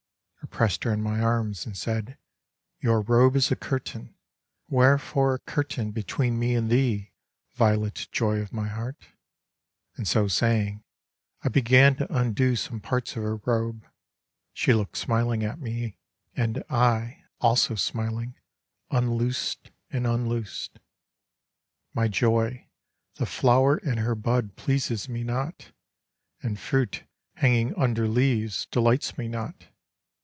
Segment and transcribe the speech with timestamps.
[0.43, 2.17] I pressed her in my arms, and said:"
[2.81, 4.15] Your robe is a curtain.
[4.67, 7.13] Wherefore a curtain between me and thee,
[7.53, 8.97] violet joy of my heart?"
[9.95, 10.83] And so saying,
[11.41, 13.85] I began to undo some parts of her robe.
[14.51, 15.97] She looked smiling at me
[16.35, 18.35] and I, also smiling,
[18.89, 20.79] unloosed and unloosed."
[21.93, 22.67] My joy,
[23.15, 25.71] the flower in her bud pleases me not:
[26.43, 27.03] And fruit
[27.35, 29.67] hanging under leaves delights me not.